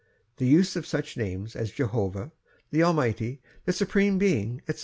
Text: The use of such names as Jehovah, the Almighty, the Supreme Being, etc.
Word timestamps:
The 0.37 0.47
use 0.47 0.75
of 0.75 0.87
such 0.87 1.15
names 1.15 1.55
as 1.55 1.69
Jehovah, 1.69 2.31
the 2.71 2.81
Almighty, 2.81 3.39
the 3.65 3.71
Supreme 3.71 4.17
Being, 4.17 4.63
etc. 4.67 4.79